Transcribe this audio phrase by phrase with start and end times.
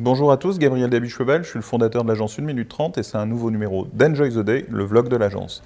[0.00, 3.04] Bonjour à tous, Gabriel Dabichebel, je suis le fondateur de l'agence 1 minute 30 et
[3.04, 5.62] c'est un nouveau numéro d'Enjoy the Day, le vlog de l'agence.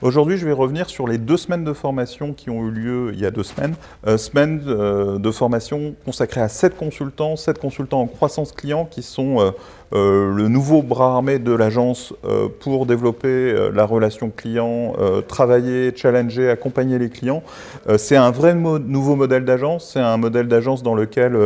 [0.00, 3.20] Aujourd'hui, je vais revenir sur les deux semaines de formation qui ont eu lieu il
[3.20, 3.74] y a deux semaines.
[4.06, 9.02] Euh, semaine euh, de formation consacrée à sept consultants, sept consultants en croissance client qui
[9.02, 9.50] sont euh,
[9.92, 12.14] le nouveau bras armé de l'agence
[12.60, 14.94] pour développer la relation client,
[15.26, 17.42] travailler, challenger, accompagner les clients.
[17.96, 19.90] c'est un vrai nouveau modèle d'agence.
[19.92, 21.36] C'est un modèle d'agence dans lequel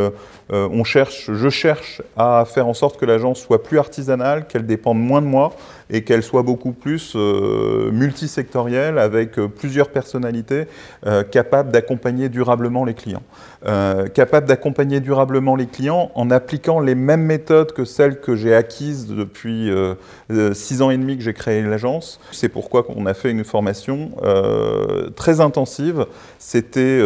[0.51, 4.99] on cherche, je cherche à faire en sorte que l'agence soit plus artisanale, qu'elle dépende
[4.99, 5.53] moins de moi
[5.89, 10.65] et qu'elle soit beaucoup plus multisectorielle avec plusieurs personnalités
[11.31, 13.23] capables d'accompagner durablement les clients.
[14.13, 19.07] capables d'accompagner durablement les clients en appliquant les mêmes méthodes que celles que j'ai acquises
[19.07, 19.95] depuis euh,
[20.31, 22.19] euh, six ans et demi que j'ai créé l'agence.
[22.31, 26.05] C'est pourquoi on a fait une formation euh, très intensive.
[26.39, 27.01] C'était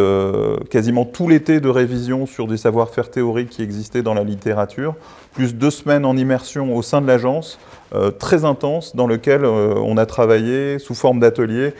[0.70, 4.94] quasiment tout l'été de révision sur des savoir-faire théoriques qui existaient dans la littérature,
[5.32, 7.58] plus deux semaines en immersion au sein de l'agence,
[8.18, 11.74] très intense, dans lequel on a travaillé sous forme d'atelier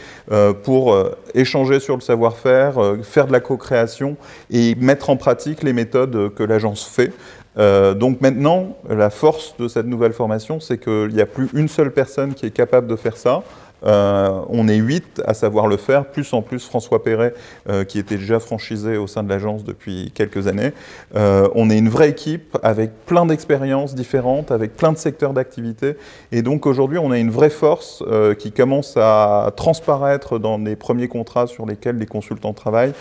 [0.63, 0.97] pour
[1.35, 4.17] échanger sur le savoir-faire, faire de la co-création
[4.51, 7.13] et mettre en pratique les méthodes que l'agence fait.
[7.59, 11.69] Euh, donc maintenant, la force de cette nouvelle formation, c'est qu'il n'y a plus une
[11.69, 13.43] seule personne qui est capable de faire ça.
[13.85, 17.35] Euh, on est huit à savoir le faire, plus en plus François Perret,
[17.69, 20.73] euh, qui était déjà franchisé au sein de l'agence depuis quelques années.
[21.15, 25.97] on est une vraie équipe avec plein d'expériences différentes, avec plein de secteurs d'activité.
[26.33, 28.03] Et donc aujourd'hui, on a une vraie force
[28.39, 32.95] qui commence à transparaître dans les premiers contrats sur lesquels les consultants travaillent.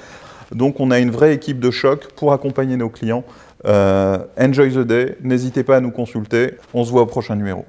[0.52, 3.24] Donc on a une vraie équipe de choc pour accompagner nos clients.
[3.66, 7.66] Euh, enjoy the day, n'hésitez pas à nous consulter, on se voit au prochain numéro.